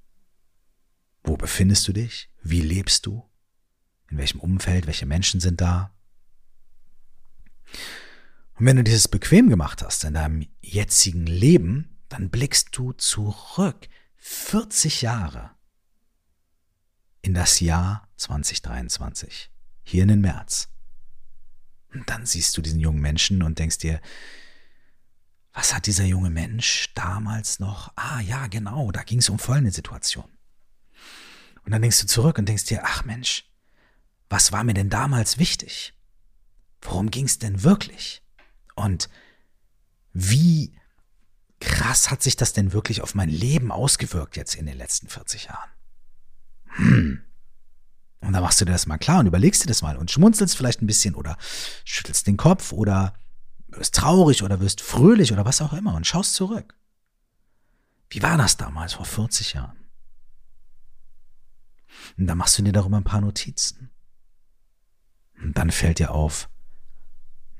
Wo 1.23 1.37
befindest 1.37 1.87
du 1.87 1.92
dich? 1.92 2.28
Wie 2.42 2.61
lebst 2.61 3.07
du? 3.07 3.28
In 4.11 4.19
welchem 4.19 4.40
Umfeld? 4.40 4.87
Welche 4.87 5.07
Menschen 5.07 5.40
sind 5.40 5.61
da? 5.61 5.95
Und 8.54 8.66
wenn 8.66 8.76
du 8.76 8.85
dieses 8.85 9.07
bequem 9.07 9.49
gemacht 9.49 9.83
hast 9.83 10.04
in 10.04 10.14
deinem 10.14 10.47
jetzigen 10.61 11.26
Leben, 11.26 11.97
dann 12.09 12.28
blickst 12.28 12.76
du 12.76 12.92
zurück 12.92 13.88
40 14.16 15.02
Jahre 15.02 15.52
in 17.23 17.35
das 17.35 17.61
Jahr 17.61 18.09
2023, 18.16 19.50
hier 19.83 20.03
in 20.03 20.09
den 20.09 20.21
März. 20.21 20.69
Und 21.93 22.09
dann 22.09 22.27
siehst 22.27 22.57
du 22.57 22.63
diesen 22.63 22.81
jungen 22.81 23.01
Menschen 23.01 23.43
und 23.43 23.59
denkst 23.59 23.79
dir, 23.79 24.01
was 25.53 25.75
hat 25.75 25.87
dieser 25.87 26.05
junge 26.05 26.31
Mensch 26.31 26.93
damals 26.95 27.59
noch? 27.59 27.93
Ah 27.97 28.21
ja, 28.21 28.47
genau, 28.47 28.93
da 28.93 29.03
ging 29.03 29.19
es 29.19 29.29
um 29.29 29.39
folgende 29.39 29.73
Situation. 29.73 30.31
Und 31.65 31.73
dann 31.73 31.83
denkst 31.83 32.01
du 32.01 32.07
zurück 32.07 32.39
und 32.39 32.49
denkst 32.49 32.65
dir, 32.65 32.83
ach 32.85 33.05
Mensch, 33.05 33.45
was 34.29 34.53
war 34.53 34.63
mir 34.65 34.75
denn 34.75 34.91
damals 34.91 35.39
wichtig? 35.39 35.93
Worum 36.81 37.11
ging 37.11 37.27
es 37.27 37.39
denn 37.39 37.63
wirklich? 37.63 38.23
Und 38.77 39.11
wie 40.13 40.73
krass 41.61 42.11
hat 42.11 42.23
sich 42.23 42.37
das 42.37 42.53
denn 42.53 42.73
wirklich 42.73 43.03
auf 43.03 43.15
mein 43.15 43.29
Leben 43.29 43.71
ausgewirkt 43.71 44.37
jetzt 44.37 44.55
in 44.55 44.67
den 44.67 44.79
letzten 44.79 45.09
40 45.09 45.47
Jahren? 45.47 45.71
Hm. 46.77 47.25
Und 48.21 48.33
dann 48.33 48.43
machst 48.43 48.61
du 48.61 48.65
dir 48.65 48.73
das 48.73 48.87
mal 48.87 48.99
klar 48.99 49.21
und 49.21 49.27
überlegst 49.27 49.62
dir 49.62 49.69
das 49.69 49.83
mal 49.83 49.97
und 49.97 50.11
schmunzelst 50.11 50.57
vielleicht 50.57 50.83
ein 50.83 50.87
bisschen 50.87 51.15
oder 51.15 51.39
schüttelst 51.85 52.27
den 52.27 52.37
Kopf 52.37 52.73
oder 52.73 53.15
wirst 53.69 53.95
traurig 53.95 54.43
oder 54.43 54.61
wirst 54.61 54.81
fröhlich 54.81 55.33
oder 55.33 55.45
was 55.45 55.62
auch 55.62 55.73
immer 55.73 55.95
und 55.95 56.07
schaust 56.07 56.35
zurück. 56.35 56.75
Wie 58.11 58.23
war 58.23 58.37
das 58.37 58.57
damals 58.57 58.95
vor 58.95 59.07
40 59.07 59.55
Jahren? 59.55 59.77
Und 62.19 62.27
dann 62.27 62.39
machst 62.39 62.59
du 62.59 62.62
dir 62.62 62.73
darüber 62.73 62.97
ein 62.97 63.05
paar 63.05 63.21
Notizen. 63.21 63.91
Und 65.41 65.57
dann 65.57 65.71
fällt 65.71 65.99
dir 65.99 66.11
auf, 66.11 66.49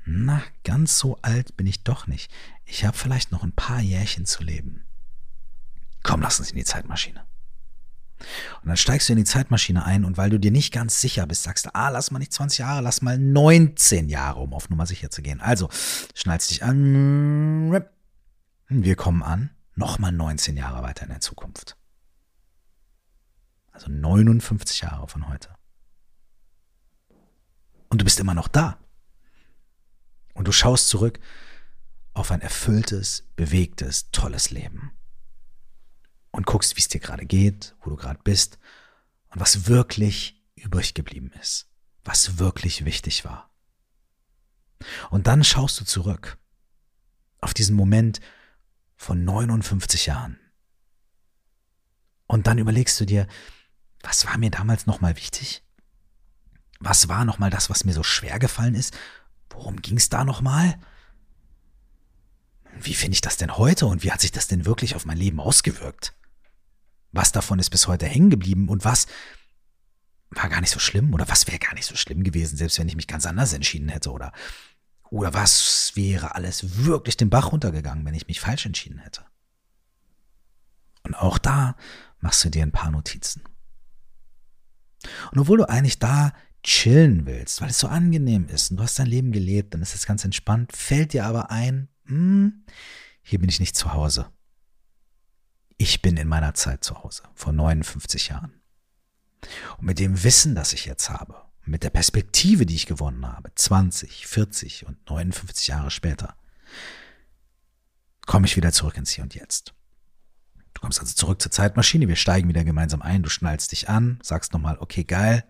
na, 0.05 0.43
ganz 0.63 0.97
so 0.97 1.17
alt 1.21 1.55
bin 1.57 1.67
ich 1.67 1.83
doch 1.83 2.07
nicht. 2.07 2.31
Ich 2.65 2.85
habe 2.85 2.97
vielleicht 2.97 3.31
noch 3.31 3.43
ein 3.43 3.53
paar 3.53 3.79
Jährchen 3.79 4.25
zu 4.25 4.43
leben. 4.43 4.83
Komm, 6.03 6.21
lass 6.21 6.39
uns 6.39 6.51
in 6.51 6.57
die 6.57 6.65
Zeitmaschine. 6.65 7.25
Und 8.61 8.67
dann 8.67 8.77
steigst 8.77 9.09
du 9.09 9.13
in 9.13 9.17
die 9.17 9.25
Zeitmaschine 9.25 9.85
ein 9.85 10.05
und 10.05 10.17
weil 10.17 10.29
du 10.29 10.39
dir 10.39 10.51
nicht 10.51 10.73
ganz 10.73 11.01
sicher 11.01 11.25
bist, 11.25 11.43
sagst 11.43 11.65
du, 11.65 11.75
ah, 11.75 11.89
lass 11.89 12.11
mal 12.11 12.19
nicht 12.19 12.33
20 12.33 12.59
Jahre, 12.59 12.81
lass 12.81 13.01
mal 13.01 13.17
19 13.17 14.09
Jahre, 14.09 14.39
um 14.39 14.53
auf 14.53 14.69
Nummer 14.69 14.85
sicher 14.85 15.09
zu 15.09 15.21
gehen. 15.21 15.41
Also, 15.41 15.69
schnallst 16.13 16.51
dich 16.51 16.63
an. 16.63 17.83
Wir 18.69 18.95
kommen 18.95 19.23
an, 19.23 19.49
nochmal 19.75 20.11
19 20.11 20.57
Jahre 20.57 20.83
weiter 20.83 21.03
in 21.03 21.09
der 21.09 21.19
Zukunft. 21.19 21.77
Also 23.71 23.89
59 23.89 24.81
Jahre 24.81 25.07
von 25.07 25.27
heute. 25.27 25.49
Und 27.89 28.01
du 28.01 28.05
bist 28.05 28.19
immer 28.19 28.33
noch 28.33 28.47
da. 28.47 28.77
Und 30.33 30.47
du 30.47 30.51
schaust 30.51 30.87
zurück 30.87 31.19
auf 32.13 32.31
ein 32.31 32.41
erfülltes, 32.41 33.27
bewegtes, 33.35 34.11
tolles 34.11 34.51
Leben 34.51 34.91
und 36.31 36.45
guckst, 36.45 36.75
wie 36.75 36.81
es 36.81 36.87
dir 36.87 36.99
gerade 36.99 37.25
geht, 37.25 37.75
wo 37.81 37.89
du 37.89 37.95
gerade 37.95 38.19
bist 38.23 38.59
und 39.29 39.39
was 39.39 39.67
wirklich 39.67 40.41
übrig 40.55 40.93
geblieben 40.93 41.31
ist, 41.41 41.67
was 42.03 42.37
wirklich 42.37 42.85
wichtig 42.85 43.25
war. 43.25 43.49
Und 45.09 45.27
dann 45.27 45.43
schaust 45.43 45.79
du 45.79 45.85
zurück 45.85 46.37
auf 47.39 47.53
diesen 47.53 47.75
Moment 47.75 48.19
von 48.95 49.23
59 49.23 50.07
Jahren. 50.07 50.39
Und 52.27 52.47
dann 52.47 52.57
überlegst 52.57 52.99
du 52.99 53.05
dir, 53.05 53.27
was 54.01 54.25
war 54.25 54.37
mir 54.37 54.51
damals 54.51 54.85
nochmal 54.85 55.15
wichtig? 55.15 55.63
Was 56.79 57.07
war 57.07 57.25
nochmal 57.25 57.49
das, 57.49 57.69
was 57.69 57.83
mir 57.83 57.93
so 57.93 58.03
schwer 58.03 58.39
gefallen 58.39 58.73
ist? 58.73 58.97
Worum 59.49 59.81
ging 59.81 59.97
es 59.97 60.09
da 60.09 60.23
nochmal? 60.23 60.79
Wie 62.79 62.93
finde 62.93 63.15
ich 63.15 63.21
das 63.21 63.37
denn 63.37 63.57
heute 63.57 63.85
und 63.85 64.03
wie 64.03 64.11
hat 64.11 64.21
sich 64.21 64.31
das 64.31 64.47
denn 64.47 64.65
wirklich 64.65 64.95
auf 64.95 65.05
mein 65.05 65.17
Leben 65.17 65.39
ausgewirkt? 65.39 66.13
Was 67.11 67.31
davon 67.31 67.59
ist 67.59 67.69
bis 67.69 67.87
heute 67.87 68.05
hängen 68.05 68.29
geblieben 68.29 68.69
und 68.69 68.85
was 68.85 69.07
war 70.31 70.49
gar 70.49 70.61
nicht 70.61 70.71
so 70.71 70.79
schlimm 70.79 71.13
oder 71.13 71.27
was 71.27 71.47
wäre 71.47 71.59
gar 71.59 71.73
nicht 71.73 71.85
so 71.85 71.95
schlimm 71.95 72.23
gewesen, 72.23 72.57
selbst 72.57 72.79
wenn 72.79 72.87
ich 72.87 72.95
mich 72.95 73.07
ganz 73.07 73.25
anders 73.25 73.53
entschieden 73.53 73.89
hätte 73.89 74.11
oder 74.11 74.31
oder 75.09 75.33
was 75.33 75.91
wäre 75.95 76.35
alles 76.35 76.85
wirklich 76.85 77.17
den 77.17 77.29
Bach 77.29 77.51
runtergegangen, 77.51 78.05
wenn 78.05 78.13
ich 78.13 78.27
mich 78.27 78.39
falsch 78.39 78.65
entschieden 78.65 78.99
hätte? 78.99 79.25
Und 81.03 81.15
auch 81.15 81.37
da 81.37 81.75
machst 82.21 82.45
du 82.45 82.49
dir 82.49 82.63
ein 82.63 82.71
paar 82.71 82.91
Notizen. 82.91 83.43
Und 85.31 85.39
obwohl 85.39 85.57
du 85.57 85.67
eigentlich 85.67 85.99
da 85.99 86.31
chillen 86.63 87.25
willst, 87.25 87.59
weil 87.59 87.71
es 87.71 87.79
so 87.79 87.87
angenehm 87.87 88.47
ist 88.47 88.71
und 88.71 88.77
du 88.77 88.83
hast 88.83 88.99
dein 88.99 89.07
Leben 89.07 89.33
gelebt, 89.33 89.73
dann 89.73 89.81
ist 89.81 89.95
es 89.95 90.05
ganz 90.05 90.23
entspannt, 90.23 90.73
fällt 90.73 91.11
dir 91.11 91.25
aber 91.25 91.51
ein, 91.51 91.89
hm, 92.05 92.63
hier 93.21 93.39
bin 93.39 93.49
ich 93.49 93.59
nicht 93.59 93.75
zu 93.75 93.93
Hause 93.93 94.31
ich 95.81 96.03
bin 96.03 96.15
in 96.15 96.27
meiner 96.27 96.53
Zeit 96.53 96.83
zu 96.83 97.03
Hause, 97.03 97.23
vor 97.33 97.53
59 97.53 98.27
Jahren. 98.29 98.53
Und 99.79 99.85
mit 99.87 99.97
dem 99.97 100.23
Wissen, 100.23 100.53
das 100.53 100.73
ich 100.73 100.85
jetzt 100.85 101.09
habe, 101.09 101.41
mit 101.65 101.81
der 101.81 101.89
Perspektive, 101.89 102.67
die 102.67 102.75
ich 102.75 102.85
gewonnen 102.85 103.27
habe, 103.27 103.51
20, 103.55 104.27
40 104.27 104.85
und 104.85 105.09
59 105.09 105.67
Jahre 105.67 105.89
später, 105.89 106.35
komme 108.27 108.45
ich 108.45 108.55
wieder 108.55 108.71
zurück 108.71 108.95
ins 108.95 109.09
Hier 109.09 109.23
und 109.23 109.33
Jetzt. 109.33 109.73
Du 110.75 110.81
kommst 110.81 110.99
also 110.99 111.15
zurück 111.15 111.41
zur 111.41 111.51
Zeitmaschine, 111.51 112.07
wir 112.07 112.15
steigen 112.15 112.47
wieder 112.47 112.63
gemeinsam 112.63 113.01
ein, 113.01 113.23
du 113.23 113.29
schnallst 113.29 113.71
dich 113.71 113.89
an, 113.89 114.19
sagst 114.21 114.53
nochmal, 114.53 114.77
okay, 114.79 115.03
geil, 115.03 115.43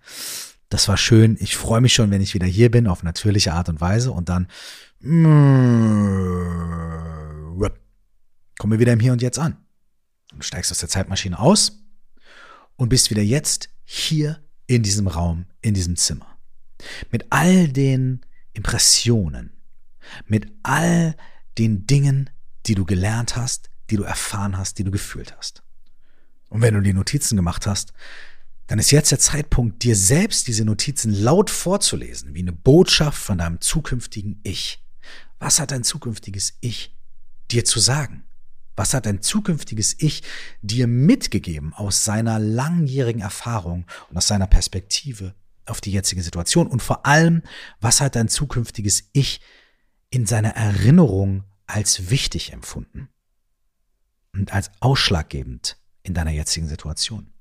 das 0.70 0.88
war 0.88 0.96
schön, 0.96 1.36
ich 1.42 1.58
freue 1.58 1.82
mich 1.82 1.94
schon, 1.94 2.10
wenn 2.10 2.22
ich 2.22 2.34
wieder 2.34 2.48
hier 2.48 2.72
bin, 2.72 2.88
auf 2.88 3.04
natürliche 3.04 3.52
Art 3.52 3.68
und 3.68 3.82
Weise 3.82 4.12
und 4.12 4.30
dann 4.30 4.48
kommen 8.58 8.72
wir 8.72 8.80
wieder 8.80 8.94
im 8.94 9.02
Hier 9.02 9.12
und 9.12 9.22
Jetzt 9.22 9.38
an. 9.38 9.58
Du 10.32 10.42
steigst 10.42 10.72
aus 10.72 10.80
der 10.80 10.90
Zeitmaschine 10.90 11.40
aus 11.40 11.84
und 12.76 12.90
bist 12.90 13.10
wieder 13.10 13.22
jetzt 13.22 13.70
hier 13.84 14.44
in 14.68 14.84
diesem 14.84 15.08
Raum, 15.08 15.46
in 15.62 15.74
diesem 15.74 15.96
Zimmer. 15.96 16.38
Mit 17.12 17.26
all 17.30 17.68
den 17.68 18.22
Impressionen, 18.54 19.52
mit 20.26 20.52
all 20.64 21.16
den 21.58 21.86
Dingen, 21.86 22.30
die 22.66 22.76
du 22.76 22.86
gelernt 22.86 23.36
hast, 23.36 23.70
die 23.90 23.98
du 23.98 24.04
erfahren 24.04 24.58
hast, 24.58 24.80
die 24.80 24.84
du 24.84 24.92
gefühlt 24.92 25.36
hast. 25.38 25.64
Und 26.50 26.62
wenn 26.62 26.74
du 26.74 26.82
die 26.82 26.94
Notizen 26.94 27.36
gemacht 27.36 27.68
hast, 27.68 27.94
dann 28.68 28.80
ist 28.80 28.92
jetzt 28.92 29.12
der 29.12 29.20
Zeitpunkt, 29.20 29.84
dir 29.84 29.96
selbst 29.96 30.48
diese 30.48 30.64
Notizen 30.64 31.14
laut 31.14 31.50
vorzulesen, 31.50 32.34
wie 32.34 32.40
eine 32.40 32.54
Botschaft 32.54 33.22
von 33.22 33.38
deinem 33.38 33.60
zukünftigen 33.60 34.40
Ich. 34.44 34.82
Was 35.40 35.60
hat 35.60 35.72
dein 35.72 35.84
zukünftiges 35.84 36.54
Ich 36.62 36.96
dir 37.52 37.66
zu 37.66 37.80
sagen? 37.80 38.24
Was 38.82 38.96
hat 38.96 39.06
dein 39.06 39.22
zukünftiges 39.22 39.96
Ich 40.00 40.24
dir 40.64 40.88
mitgegeben 40.88 41.72
aus 41.72 42.04
seiner 42.04 42.40
langjährigen 42.40 43.22
Erfahrung 43.22 43.86
und 44.10 44.18
aus 44.18 44.28
seiner 44.28 44.48
Perspektive 44.48 45.36
auf 45.68 45.82
die 45.82 45.92
jetzige 45.92 46.24
Situation? 46.24 46.66
Und 46.66 46.82
vor 46.82 47.06
allem, 47.06 47.44
was 47.80 48.02
hat 48.02 48.16
dein 48.16 48.28
zukünftiges 48.28 49.04
Ich 49.14 49.40
in 50.10 50.26
seiner 50.26 50.56
Erinnerung 50.56 51.44
als 51.68 52.10
wichtig 52.10 52.54
empfunden 52.54 53.08
und 54.34 54.52
als 54.52 54.72
ausschlaggebend 54.80 55.78
in 56.02 56.16
deiner 56.16 56.32
jetzigen 56.32 56.68
Situation? 56.68 57.32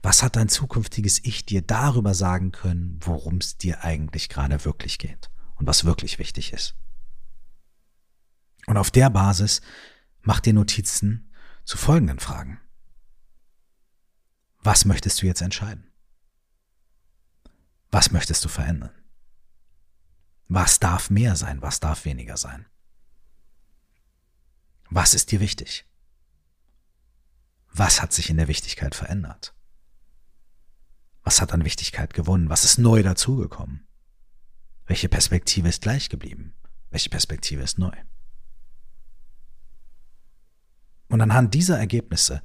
Was 0.00 0.22
hat 0.22 0.36
dein 0.36 0.48
zukünftiges 0.48 1.18
Ich 1.24 1.44
dir 1.44 1.62
darüber 1.62 2.14
sagen 2.14 2.52
können, 2.52 3.00
worum 3.00 3.38
es 3.38 3.58
dir 3.58 3.82
eigentlich 3.82 4.28
gerade 4.28 4.64
wirklich 4.64 4.98
geht 4.98 5.28
und 5.56 5.66
was 5.66 5.84
wirklich 5.84 6.20
wichtig 6.20 6.52
ist? 6.52 6.76
Und 8.66 8.76
auf 8.76 8.92
der 8.92 9.10
Basis 9.10 9.60
Mach 10.26 10.40
dir 10.40 10.54
Notizen 10.54 11.30
zu 11.64 11.76
folgenden 11.76 12.18
Fragen. 12.18 12.58
Was 14.60 14.86
möchtest 14.86 15.20
du 15.20 15.26
jetzt 15.26 15.42
entscheiden? 15.42 15.92
Was 17.90 18.10
möchtest 18.10 18.42
du 18.42 18.48
verändern? 18.48 18.94
Was 20.48 20.80
darf 20.80 21.10
mehr 21.10 21.36
sein? 21.36 21.60
Was 21.60 21.78
darf 21.78 22.06
weniger 22.06 22.38
sein? 22.38 22.64
Was 24.88 25.12
ist 25.12 25.30
dir 25.30 25.40
wichtig? 25.40 25.86
Was 27.70 28.00
hat 28.00 28.14
sich 28.14 28.30
in 28.30 28.38
der 28.38 28.48
Wichtigkeit 28.48 28.94
verändert? 28.94 29.54
Was 31.22 31.42
hat 31.42 31.52
an 31.52 31.66
Wichtigkeit 31.66 32.14
gewonnen? 32.14 32.48
Was 32.48 32.64
ist 32.64 32.78
neu 32.78 33.02
dazugekommen? 33.02 33.86
Welche 34.86 35.10
Perspektive 35.10 35.68
ist 35.68 35.82
gleich 35.82 36.08
geblieben? 36.08 36.54
Welche 36.88 37.10
Perspektive 37.10 37.62
ist 37.62 37.78
neu? 37.78 37.96
Und 41.14 41.20
anhand 41.20 41.54
dieser 41.54 41.78
Ergebnisse 41.78 42.42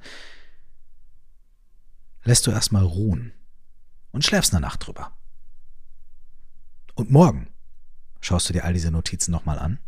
lässt 2.22 2.46
du 2.46 2.52
erstmal 2.52 2.84
ruhen 2.84 3.32
und 4.12 4.24
schläfst 4.24 4.54
eine 4.54 4.60
Nacht 4.60 4.86
drüber. 4.86 5.12
Und 6.94 7.10
morgen 7.10 7.48
schaust 8.20 8.48
du 8.48 8.52
dir 8.52 8.62
all 8.64 8.72
diese 8.72 8.92
Notizen 8.92 9.32
nochmal 9.32 9.58
an 9.58 9.80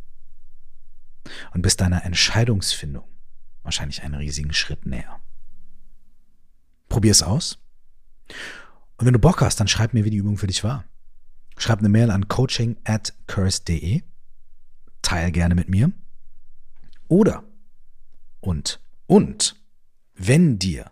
und 1.52 1.62
bist 1.62 1.80
deiner 1.80 2.04
Entscheidungsfindung 2.04 3.04
wahrscheinlich 3.62 4.02
einen 4.02 4.16
riesigen 4.16 4.52
Schritt 4.52 4.84
näher. 4.84 5.20
Probier 6.88 7.12
es 7.12 7.22
aus. 7.22 7.58
Und 8.96 9.06
wenn 9.06 9.12
du 9.12 9.20
Bock 9.20 9.42
hast, 9.42 9.60
dann 9.60 9.68
schreib 9.68 9.94
mir, 9.94 10.04
wie 10.04 10.10
die 10.10 10.16
Übung 10.16 10.38
für 10.38 10.48
dich 10.48 10.64
war. 10.64 10.86
Schreib 11.56 11.78
eine 11.78 11.88
Mail 11.88 12.10
an 12.10 12.26
coaching 12.26 12.76
at 12.82 13.14
curse.de. 13.28 14.02
Teil 15.02 15.30
gerne 15.30 15.54
mit 15.54 15.68
mir. 15.68 15.92
Oder, 17.06 17.44
und, 18.42 18.80
und, 19.06 19.56
wenn 20.14 20.58
dir 20.58 20.90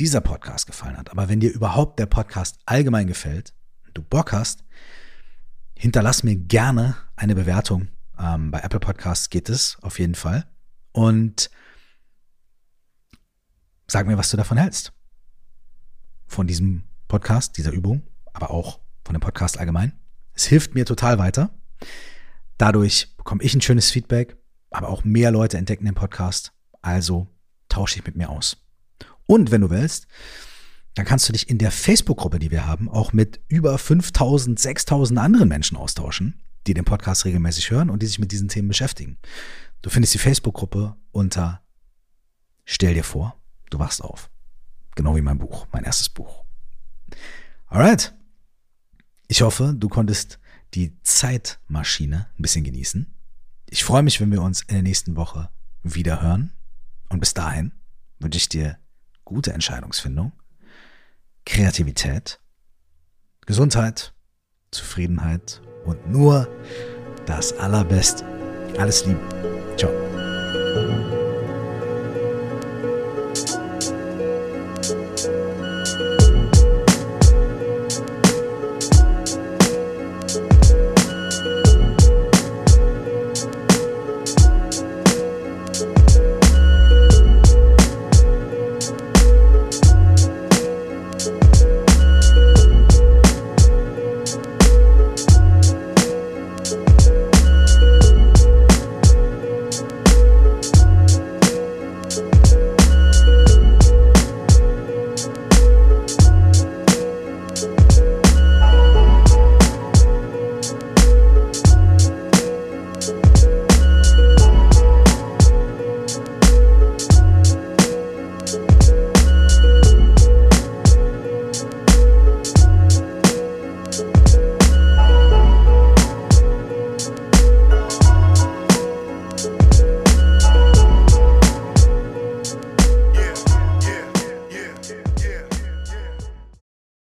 dieser 0.00 0.20
Podcast 0.20 0.66
gefallen 0.66 0.96
hat, 0.96 1.10
aber 1.10 1.28
wenn 1.28 1.40
dir 1.40 1.52
überhaupt 1.52 1.98
der 1.98 2.06
Podcast 2.06 2.58
allgemein 2.66 3.06
gefällt, 3.06 3.54
du 3.94 4.02
Bock 4.02 4.32
hast, 4.32 4.64
hinterlass 5.76 6.24
mir 6.24 6.34
gerne 6.34 6.96
eine 7.16 7.34
Bewertung. 7.34 7.88
Ähm, 8.18 8.50
bei 8.50 8.60
Apple 8.60 8.80
Podcasts 8.80 9.30
geht 9.30 9.48
es 9.48 9.78
auf 9.80 9.98
jeden 9.98 10.16
Fall. 10.16 10.46
Und 10.92 11.50
sag 13.86 14.06
mir, 14.06 14.18
was 14.18 14.30
du 14.30 14.36
davon 14.36 14.58
hältst. 14.58 14.92
Von 16.26 16.46
diesem 16.46 16.82
Podcast, 17.06 17.56
dieser 17.56 17.70
Übung, 17.70 18.02
aber 18.32 18.50
auch 18.50 18.80
von 19.04 19.14
dem 19.14 19.20
Podcast 19.20 19.58
allgemein. 19.58 19.92
Es 20.34 20.46
hilft 20.46 20.74
mir 20.74 20.84
total 20.84 21.18
weiter. 21.18 21.50
Dadurch 22.56 23.16
bekomme 23.16 23.42
ich 23.42 23.54
ein 23.54 23.60
schönes 23.60 23.90
Feedback, 23.90 24.36
aber 24.70 24.88
auch 24.88 25.04
mehr 25.04 25.30
Leute 25.30 25.58
entdecken 25.58 25.84
den 25.84 25.94
Podcast. 25.94 26.52
Also 26.82 27.28
tausche 27.68 27.96
dich 27.96 28.06
mit 28.06 28.16
mir 28.16 28.30
aus. 28.30 28.56
Und 29.26 29.50
wenn 29.50 29.60
du 29.60 29.70
willst, 29.70 30.06
dann 30.94 31.06
kannst 31.06 31.28
du 31.28 31.32
dich 31.32 31.48
in 31.48 31.58
der 31.58 31.70
Facebook-Gruppe, 31.70 32.38
die 32.38 32.50
wir 32.50 32.66
haben, 32.66 32.88
auch 32.88 33.12
mit 33.12 33.40
über 33.48 33.78
5000, 33.78 34.58
6000 34.58 35.18
anderen 35.18 35.48
Menschen 35.48 35.76
austauschen, 35.76 36.42
die 36.66 36.74
den 36.74 36.84
Podcast 36.84 37.24
regelmäßig 37.24 37.70
hören 37.70 37.90
und 37.90 38.02
die 38.02 38.06
sich 38.06 38.18
mit 38.18 38.32
diesen 38.32 38.48
Themen 38.48 38.68
beschäftigen. 38.68 39.18
Du 39.82 39.90
findest 39.90 40.14
die 40.14 40.18
Facebook-Gruppe 40.18 40.96
unter 41.12 41.62
Stell 42.64 42.92
dir 42.94 43.04
vor, 43.04 43.40
du 43.70 43.78
wachst 43.78 44.02
auf. 44.02 44.30
Genau 44.94 45.16
wie 45.16 45.22
mein 45.22 45.38
Buch, 45.38 45.66
mein 45.72 45.84
erstes 45.84 46.08
Buch. 46.10 46.44
Alright. 47.66 48.14
Ich 49.28 49.40
hoffe, 49.42 49.74
du 49.76 49.88
konntest 49.88 50.38
die 50.74 51.00
Zeitmaschine 51.02 52.28
ein 52.36 52.42
bisschen 52.42 52.64
genießen. 52.64 53.14
Ich 53.70 53.84
freue 53.84 54.02
mich, 54.02 54.20
wenn 54.20 54.32
wir 54.32 54.40
uns 54.40 54.62
in 54.62 54.74
der 54.74 54.82
nächsten 54.82 55.16
Woche 55.16 55.50
wieder 55.82 56.22
hören. 56.22 56.52
Und 57.10 57.20
bis 57.20 57.34
dahin 57.34 57.72
wünsche 58.18 58.38
ich 58.38 58.48
dir 58.48 58.78
gute 59.24 59.52
Entscheidungsfindung, 59.52 60.32
Kreativität, 61.44 62.40
Gesundheit, 63.46 64.14
Zufriedenheit 64.70 65.60
und 65.84 66.10
nur 66.10 66.48
das 67.26 67.52
Allerbeste. 67.58 68.24
Alles 68.78 69.04
Liebe. 69.04 69.20